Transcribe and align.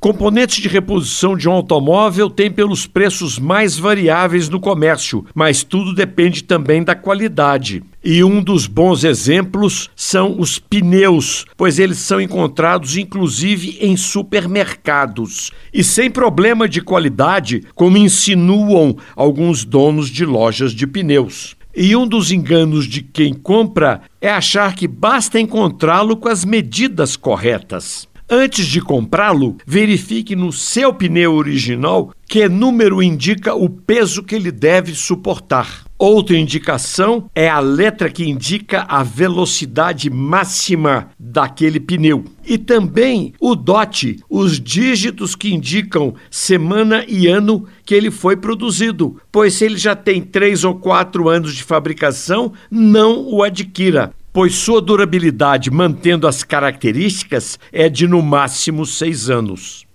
Componentes 0.00 0.62
de 0.62 0.66
reposição 0.66 1.36
de 1.36 1.46
um 1.46 1.52
automóvel 1.52 2.30
têm 2.30 2.50
pelos 2.50 2.86
preços 2.86 3.38
mais 3.38 3.76
variáveis 3.76 4.48
no 4.48 4.58
comércio, 4.58 5.26
mas 5.34 5.62
tudo 5.62 5.94
depende 5.94 6.42
também 6.42 6.82
da 6.82 6.94
qualidade. 6.94 7.82
E 8.02 8.24
um 8.24 8.42
dos 8.42 8.66
bons 8.66 9.04
exemplos 9.04 9.90
são 9.94 10.40
os 10.40 10.58
pneus, 10.58 11.44
pois 11.54 11.78
eles 11.78 11.98
são 11.98 12.18
encontrados 12.18 12.96
inclusive 12.96 13.76
em 13.78 13.94
supermercados 13.94 15.50
e 15.70 15.84
sem 15.84 16.10
problema 16.10 16.66
de 16.66 16.80
qualidade, 16.80 17.62
como 17.74 17.98
insinuam 17.98 18.96
alguns 19.14 19.66
donos 19.66 20.08
de 20.08 20.24
lojas 20.24 20.72
de 20.72 20.86
pneus. 20.86 21.54
E 21.76 21.94
um 21.94 22.06
dos 22.06 22.32
enganos 22.32 22.86
de 22.86 23.02
quem 23.02 23.34
compra 23.34 24.00
é 24.18 24.30
achar 24.30 24.74
que 24.74 24.88
basta 24.88 25.38
encontrá-lo 25.38 26.16
com 26.16 26.30
as 26.30 26.42
medidas 26.42 27.16
corretas. 27.16 28.08
Antes 28.32 28.66
de 28.66 28.80
comprá-lo, 28.80 29.56
verifique 29.66 30.36
no 30.36 30.52
seu 30.52 30.94
pneu 30.94 31.34
original 31.34 32.12
que 32.28 32.48
número 32.48 33.02
indica 33.02 33.56
o 33.56 33.68
peso 33.68 34.22
que 34.22 34.36
ele 34.36 34.52
deve 34.52 34.94
suportar. 34.94 35.82
Outra 35.98 36.36
indicação 36.38 37.28
é 37.34 37.48
a 37.48 37.58
letra 37.58 38.08
que 38.08 38.24
indica 38.24 38.86
a 38.88 39.02
velocidade 39.02 40.08
máxima 40.08 41.10
daquele 41.18 41.80
pneu. 41.80 42.24
E 42.46 42.56
também 42.56 43.34
o 43.40 43.56
DOT, 43.56 44.20
os 44.30 44.60
dígitos 44.60 45.34
que 45.34 45.52
indicam 45.52 46.14
semana 46.30 47.04
e 47.08 47.26
ano 47.26 47.66
que 47.84 47.96
ele 47.96 48.12
foi 48.12 48.36
produzido, 48.36 49.20
pois 49.32 49.54
se 49.54 49.64
ele 49.64 49.76
já 49.76 49.96
tem 49.96 50.22
três 50.22 50.62
ou 50.62 50.76
quatro 50.76 51.28
anos 51.28 51.52
de 51.52 51.64
fabricação, 51.64 52.52
não 52.70 53.26
o 53.26 53.42
adquira 53.42 54.12
pois 54.32 54.54
sua 54.54 54.80
durabilidade, 54.80 55.70
mantendo 55.70 56.26
as 56.26 56.42
características, 56.42 57.58
é 57.72 57.88
de 57.88 58.06
no 58.06 58.22
máximo 58.22 58.86
seis 58.86 59.28
anos. 59.28 59.89